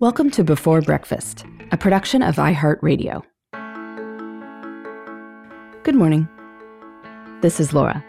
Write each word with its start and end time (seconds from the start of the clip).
Welcome 0.00 0.30
to 0.30 0.42
Before 0.42 0.80
Breakfast, 0.80 1.44
a 1.72 1.76
production 1.76 2.22
of 2.22 2.36
iHeartRadio. 2.36 3.22
Good 5.82 5.94
morning. 5.94 6.26
This 7.42 7.60
is 7.60 7.74
Laura. 7.74 8.02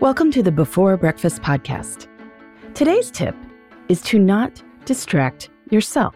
Welcome 0.00 0.30
to 0.32 0.42
the 0.42 0.52
Before 0.52 0.98
Breakfast 0.98 1.40
podcast. 1.40 2.08
Today's 2.74 3.10
tip 3.10 3.34
is 3.88 4.02
to 4.02 4.18
not 4.18 4.62
distract 4.84 5.48
yourself. 5.70 6.14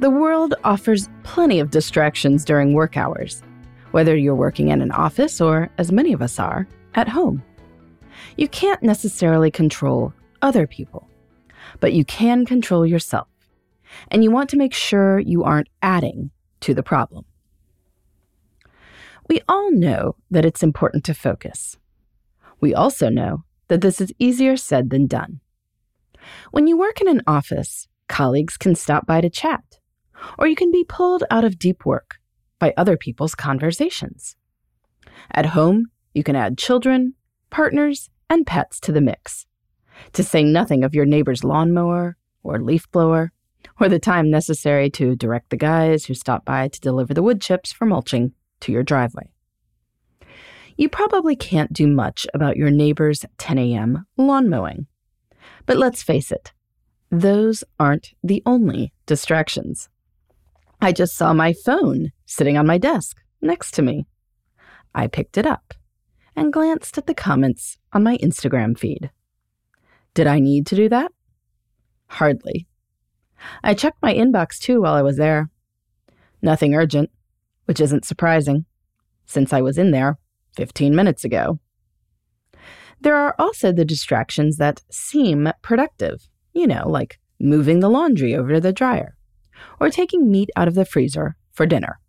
The 0.00 0.10
world 0.10 0.56
offers 0.64 1.08
plenty 1.22 1.60
of 1.60 1.70
distractions 1.70 2.44
during 2.44 2.72
work 2.72 2.96
hours, 2.96 3.44
whether 3.92 4.16
you're 4.16 4.34
working 4.34 4.70
in 4.70 4.82
an 4.82 4.90
office 4.90 5.40
or, 5.40 5.70
as 5.78 5.92
many 5.92 6.12
of 6.12 6.20
us 6.20 6.40
are, 6.40 6.66
at 6.96 7.06
home. 7.06 7.44
You 8.36 8.48
can't 8.48 8.82
necessarily 8.82 9.52
control 9.52 10.12
other 10.42 10.66
people, 10.66 11.08
but 11.78 11.92
you 11.92 12.04
can 12.04 12.44
control 12.44 12.84
yourself 12.84 13.28
and 14.08 14.22
you 14.22 14.30
want 14.30 14.50
to 14.50 14.56
make 14.56 14.74
sure 14.74 15.18
you 15.18 15.44
aren't 15.44 15.68
adding 15.82 16.30
to 16.60 16.74
the 16.74 16.82
problem. 16.82 17.24
We 19.28 19.40
all 19.48 19.72
know 19.72 20.16
that 20.30 20.44
it's 20.44 20.62
important 20.62 21.04
to 21.04 21.14
focus. 21.14 21.76
We 22.60 22.74
also 22.74 23.08
know 23.08 23.44
that 23.68 23.80
this 23.80 24.00
is 24.00 24.12
easier 24.18 24.56
said 24.56 24.90
than 24.90 25.06
done. 25.06 25.40
When 26.50 26.66
you 26.66 26.76
work 26.76 27.00
in 27.00 27.08
an 27.08 27.22
office, 27.26 27.88
colleagues 28.08 28.56
can 28.56 28.74
stop 28.74 29.06
by 29.06 29.20
to 29.20 29.30
chat, 29.30 29.78
or 30.38 30.46
you 30.46 30.56
can 30.56 30.70
be 30.70 30.84
pulled 30.84 31.24
out 31.30 31.44
of 31.44 31.58
deep 31.58 31.84
work 31.84 32.16
by 32.58 32.72
other 32.76 32.96
people's 32.96 33.34
conversations. 33.34 34.36
At 35.30 35.46
home, 35.46 35.86
you 36.14 36.22
can 36.22 36.36
add 36.36 36.58
children, 36.58 37.14
partners, 37.50 38.10
and 38.30 38.46
pets 38.46 38.80
to 38.80 38.92
the 38.92 39.00
mix, 39.00 39.46
to 40.12 40.22
say 40.22 40.42
nothing 40.42 40.84
of 40.84 40.94
your 40.94 41.04
neighbor's 41.04 41.44
lawnmower 41.44 42.16
or 42.42 42.60
leaf 42.60 42.90
blower 42.90 43.32
or 43.80 43.88
the 43.88 43.98
time 43.98 44.30
necessary 44.30 44.90
to 44.90 45.16
direct 45.16 45.50
the 45.50 45.56
guys 45.56 46.06
who 46.06 46.14
stop 46.14 46.44
by 46.44 46.68
to 46.68 46.80
deliver 46.80 47.14
the 47.14 47.22
wood 47.22 47.40
chips 47.40 47.72
for 47.72 47.86
mulching 47.86 48.32
to 48.60 48.72
your 48.72 48.82
driveway. 48.82 49.28
You 50.76 50.88
probably 50.88 51.36
can't 51.36 51.72
do 51.72 51.86
much 51.86 52.26
about 52.34 52.56
your 52.56 52.70
neighbor's 52.70 53.24
10 53.38 53.58
a.m. 53.58 54.06
lawn 54.16 54.48
mowing. 54.48 54.86
But 55.64 55.78
let's 55.78 56.02
face 56.02 56.30
it, 56.30 56.52
those 57.10 57.64
aren't 57.78 58.12
the 58.22 58.42
only 58.44 58.92
distractions. 59.06 59.88
I 60.80 60.92
just 60.92 61.16
saw 61.16 61.32
my 61.32 61.54
phone 61.54 62.12
sitting 62.26 62.58
on 62.58 62.66
my 62.66 62.78
desk 62.78 63.16
next 63.40 63.72
to 63.74 63.82
me. 63.82 64.06
I 64.94 65.06
picked 65.06 65.38
it 65.38 65.46
up 65.46 65.72
and 66.34 66.52
glanced 66.52 66.98
at 66.98 67.06
the 67.06 67.14
comments 67.14 67.78
on 67.92 68.02
my 68.02 68.18
Instagram 68.18 68.78
feed. 68.78 69.10
Did 70.14 70.26
I 70.26 70.40
need 70.40 70.66
to 70.66 70.76
do 70.76 70.88
that? 70.90 71.12
Hardly. 72.08 72.66
I 73.62 73.74
checked 73.74 74.02
my 74.02 74.14
inbox 74.14 74.58
too 74.58 74.82
while 74.82 74.94
I 74.94 75.02
was 75.02 75.16
there. 75.16 75.50
Nothing 76.42 76.74
urgent, 76.74 77.10
which 77.64 77.80
isn't 77.80 78.04
surprising, 78.04 78.64
since 79.24 79.52
I 79.52 79.60
was 79.60 79.78
in 79.78 79.90
there 79.90 80.18
15 80.56 80.94
minutes 80.94 81.24
ago. 81.24 81.58
There 83.00 83.16
are 83.16 83.34
also 83.38 83.72
the 83.72 83.84
distractions 83.84 84.56
that 84.56 84.82
seem 84.90 85.50
productive, 85.62 86.28
you 86.52 86.66
know, 86.66 86.88
like 86.88 87.18
moving 87.38 87.80
the 87.80 87.90
laundry 87.90 88.34
over 88.34 88.54
to 88.54 88.60
the 88.60 88.72
dryer 88.72 89.16
or 89.80 89.90
taking 89.90 90.30
meat 90.30 90.50
out 90.56 90.68
of 90.68 90.74
the 90.74 90.84
freezer 90.84 91.36
for 91.52 91.66
dinner. 91.66 92.00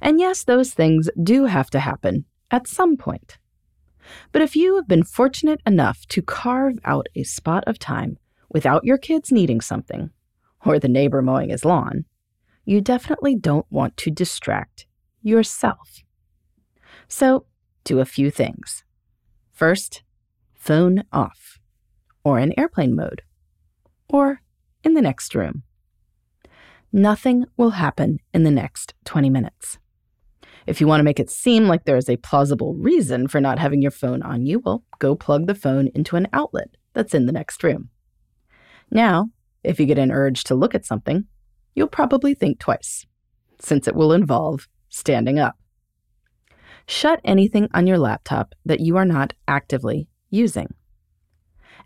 And 0.00 0.20
yes, 0.20 0.44
those 0.44 0.72
things 0.72 1.08
do 1.22 1.46
have 1.46 1.70
to 1.70 1.80
happen 1.80 2.24
at 2.50 2.66
some 2.66 2.96
point. 2.96 3.38
But 4.32 4.42
if 4.42 4.54
you 4.54 4.76
have 4.76 4.86
been 4.86 5.02
fortunate 5.02 5.60
enough 5.66 6.06
to 6.08 6.22
carve 6.22 6.78
out 6.84 7.06
a 7.14 7.24
spot 7.24 7.64
of 7.66 7.78
time 7.78 8.18
without 8.50 8.84
your 8.84 8.98
kids 8.98 9.32
needing 9.32 9.60
something, 9.60 10.10
or 10.66 10.78
the 10.78 10.88
neighbor 10.88 11.22
mowing 11.22 11.50
his 11.50 11.64
lawn, 11.64 12.04
you 12.64 12.80
definitely 12.80 13.36
don't 13.36 13.66
want 13.70 13.96
to 13.96 14.10
distract 14.10 14.86
yourself. 15.22 16.02
So, 17.08 17.46
do 17.84 18.00
a 18.00 18.04
few 18.04 18.30
things. 18.30 18.84
First, 19.52 20.02
phone 20.54 21.04
off, 21.12 21.58
or 22.24 22.38
in 22.38 22.58
airplane 22.58 22.96
mode, 22.96 23.22
or 24.08 24.40
in 24.82 24.94
the 24.94 25.02
next 25.02 25.34
room. 25.34 25.62
Nothing 26.92 27.44
will 27.56 27.70
happen 27.70 28.18
in 28.34 28.42
the 28.42 28.50
next 28.50 28.94
20 29.04 29.30
minutes. 29.30 29.78
If 30.66 30.80
you 30.80 30.88
want 30.88 31.00
to 31.00 31.04
make 31.04 31.20
it 31.20 31.30
seem 31.30 31.68
like 31.68 31.84
there 31.84 31.96
is 31.96 32.08
a 32.08 32.16
plausible 32.16 32.74
reason 32.74 33.28
for 33.28 33.40
not 33.40 33.58
having 33.58 33.82
your 33.82 33.92
phone 33.92 34.22
on 34.22 34.44
you, 34.46 34.58
well, 34.58 34.82
go 34.98 35.14
plug 35.14 35.46
the 35.46 35.54
phone 35.54 35.88
into 35.94 36.16
an 36.16 36.26
outlet 36.32 36.70
that's 36.92 37.14
in 37.14 37.26
the 37.26 37.32
next 37.32 37.62
room. 37.62 37.90
Now, 38.90 39.30
if 39.66 39.80
you 39.80 39.86
get 39.86 39.98
an 39.98 40.12
urge 40.12 40.44
to 40.44 40.54
look 40.54 40.74
at 40.74 40.86
something, 40.86 41.26
you'll 41.74 41.88
probably 41.88 42.34
think 42.34 42.58
twice, 42.58 43.06
since 43.60 43.86
it 43.88 43.94
will 43.94 44.12
involve 44.12 44.68
standing 44.88 45.38
up. 45.38 45.56
Shut 46.86 47.20
anything 47.24 47.68
on 47.74 47.86
your 47.86 47.98
laptop 47.98 48.54
that 48.64 48.80
you 48.80 48.96
are 48.96 49.04
not 49.04 49.32
actively 49.48 50.08
using. 50.30 50.72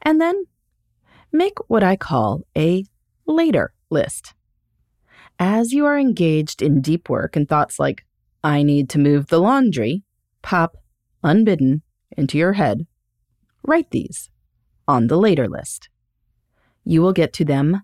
And 0.02 0.20
then 0.20 0.44
make 1.32 1.58
what 1.68 1.82
I 1.82 1.96
call 1.96 2.42
a 2.56 2.84
later 3.26 3.72
list. 3.88 4.34
As 5.38 5.72
you 5.72 5.86
are 5.86 5.98
engaged 5.98 6.60
in 6.60 6.82
deep 6.82 7.08
work 7.08 7.34
and 7.34 7.48
thoughts 7.48 7.78
like, 7.78 8.04
I 8.44 8.62
need 8.62 8.90
to 8.90 8.98
move 8.98 9.28
the 9.28 9.40
laundry, 9.40 10.02
pop, 10.42 10.76
unbidden, 11.22 11.82
into 12.16 12.36
your 12.36 12.54
head, 12.54 12.86
write 13.62 13.90
these 13.90 14.30
on 14.86 15.06
the 15.06 15.16
later 15.16 15.48
list. 15.48 15.88
You 16.84 17.02
will 17.02 17.12
get 17.12 17.32
to 17.34 17.44
them 17.44 17.82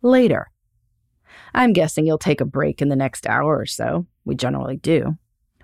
later. 0.00 0.50
I'm 1.54 1.72
guessing 1.72 2.06
you'll 2.06 2.18
take 2.18 2.40
a 2.40 2.46
break 2.46 2.80
in 2.80 2.88
the 2.88 2.96
next 2.96 3.26
hour 3.26 3.58
or 3.58 3.66
so. 3.66 4.06
We 4.24 4.34
generally 4.34 4.76
do, 4.76 5.18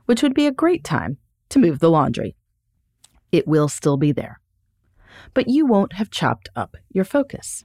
which 0.07 0.23
would 0.23 0.35
be 0.35 0.47
a 0.47 0.53
great 0.53 0.85
time 0.85 1.19
to 1.51 1.59
move 1.59 1.79
the 1.79 1.91
laundry. 1.91 2.37
It 3.33 3.47
will 3.47 3.69
still 3.69 3.97
be 3.97 4.13
there, 4.13 4.41
but 5.35 5.49
you 5.49 5.67
won't 5.67 5.95
have 5.95 6.11
chopped 6.11 6.49
up 6.57 6.77
your 6.91 7.05
focus. 7.05 7.65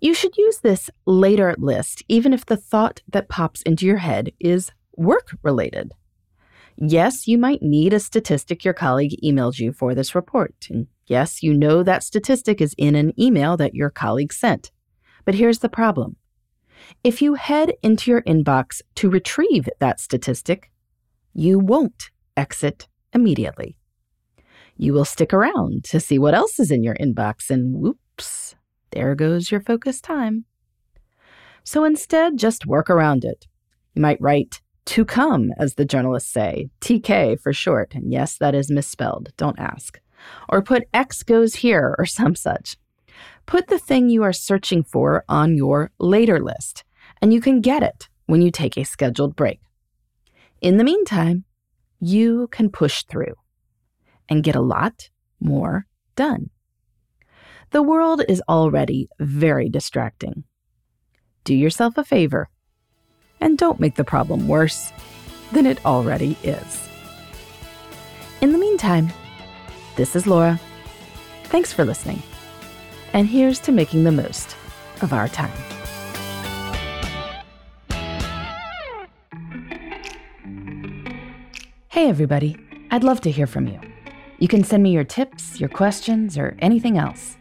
You 0.00 0.14
should 0.14 0.36
use 0.36 0.58
this 0.58 0.90
later 1.06 1.54
list 1.58 2.02
even 2.08 2.32
if 2.32 2.46
the 2.46 2.56
thought 2.56 3.02
that 3.08 3.28
pops 3.28 3.62
into 3.62 3.86
your 3.86 3.98
head 3.98 4.32
is 4.40 4.72
work 4.96 5.36
related. 5.42 5.92
Yes, 6.80 7.28
you 7.28 7.36
might 7.38 7.62
need 7.62 7.92
a 7.92 8.00
statistic 8.00 8.64
your 8.64 8.74
colleague 8.74 9.16
emailed 9.22 9.58
you 9.58 9.72
for 9.72 9.94
this 9.94 10.14
report, 10.14 10.54
and 10.70 10.86
Yes, 11.10 11.42
you 11.42 11.54
know 11.54 11.82
that 11.82 12.04
statistic 12.04 12.60
is 12.60 12.72
in 12.78 12.94
an 12.94 13.20
email 13.20 13.56
that 13.56 13.74
your 13.74 13.90
colleague 13.90 14.32
sent. 14.32 14.70
But 15.24 15.34
here's 15.34 15.58
the 15.58 15.68
problem 15.68 16.14
if 17.02 17.20
you 17.20 17.34
head 17.34 17.72
into 17.82 18.12
your 18.12 18.22
inbox 18.22 18.80
to 18.94 19.10
retrieve 19.10 19.68
that 19.80 19.98
statistic, 19.98 20.70
you 21.34 21.58
won't 21.58 22.10
exit 22.36 22.86
immediately. 23.12 23.76
You 24.76 24.92
will 24.92 25.04
stick 25.04 25.34
around 25.34 25.82
to 25.86 25.98
see 25.98 26.16
what 26.16 26.32
else 26.32 26.60
is 26.60 26.70
in 26.70 26.84
your 26.84 26.94
inbox, 26.94 27.50
and 27.50 27.74
whoops, 27.74 28.54
there 28.92 29.16
goes 29.16 29.50
your 29.50 29.60
focus 29.60 30.00
time. 30.00 30.44
So 31.64 31.82
instead, 31.82 32.38
just 32.38 32.66
work 32.66 32.88
around 32.88 33.24
it. 33.24 33.48
You 33.94 34.02
might 34.02 34.20
write 34.20 34.60
to 34.90 35.04
come, 35.04 35.52
as 35.56 35.74
the 35.74 35.84
journalists 35.84 36.32
say, 36.32 36.68
TK 36.80 37.40
for 37.40 37.52
short. 37.52 37.94
And 37.94 38.12
yes, 38.12 38.36
that 38.38 38.54
is 38.54 38.70
misspelled. 38.70 39.28
Don't 39.36 39.58
ask 39.58 40.00
or 40.48 40.62
put 40.62 40.88
X 40.92 41.22
goes 41.22 41.54
here 41.56 41.94
or 41.98 42.06
some 42.18 42.34
such. 42.34 42.76
Put 43.46 43.68
the 43.68 43.78
thing 43.78 44.08
you 44.08 44.22
are 44.22 44.32
searching 44.32 44.82
for 44.82 45.24
on 45.28 45.56
your 45.56 45.90
later 45.98 46.40
list, 46.40 46.84
and 47.20 47.32
you 47.32 47.40
can 47.40 47.60
get 47.60 47.82
it 47.82 48.08
when 48.26 48.42
you 48.42 48.50
take 48.50 48.76
a 48.76 48.84
scheduled 48.84 49.34
break. 49.34 49.60
In 50.60 50.76
the 50.76 50.84
meantime, 50.84 51.44
you 52.00 52.48
can 52.48 52.70
push 52.70 53.04
through 53.04 53.34
and 54.28 54.44
get 54.44 54.54
a 54.54 54.60
lot 54.60 55.10
more 55.40 55.86
done. 56.16 56.50
The 57.70 57.82
world 57.82 58.22
is 58.28 58.42
already 58.48 59.08
very 59.18 59.68
distracting. 59.68 60.44
Do 61.44 61.54
yourself 61.54 61.96
a 61.96 62.04
favor 62.04 62.48
and 63.40 63.58
don't 63.58 63.80
make 63.80 63.94
the 63.94 64.04
problem 64.04 64.48
worse 64.48 64.92
than 65.52 65.66
it 65.66 65.84
already 65.84 66.36
is. 66.42 66.88
In 68.40 68.52
the 68.52 68.58
meantime, 68.58 69.12
this 69.96 70.16
is 70.16 70.26
Laura. 70.26 70.60
Thanks 71.44 71.72
for 71.72 71.84
listening. 71.84 72.22
And 73.12 73.26
here's 73.26 73.58
to 73.60 73.72
making 73.72 74.04
the 74.04 74.12
most 74.12 74.56
of 75.02 75.12
our 75.12 75.28
time. 75.28 75.50
Hey, 81.88 82.08
everybody. 82.08 82.56
I'd 82.90 83.04
love 83.04 83.20
to 83.22 83.30
hear 83.30 83.46
from 83.46 83.66
you. 83.66 83.78
You 84.38 84.48
can 84.48 84.64
send 84.64 84.82
me 84.82 84.90
your 84.90 85.04
tips, 85.04 85.60
your 85.60 85.68
questions, 85.68 86.38
or 86.38 86.56
anything 86.60 86.96
else. 86.96 87.36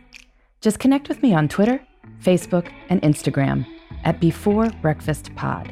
Just 0.59 0.79
connect 0.79 1.07
with 1.07 1.23
me 1.23 1.33
on 1.33 1.47
Twitter, 1.47 1.79
Facebook, 2.21 2.69
and 2.89 3.01
Instagram 3.01 3.65
at 4.03 4.19
Before 4.19 4.69
Breakfast 4.81 5.33
Pod. 5.35 5.71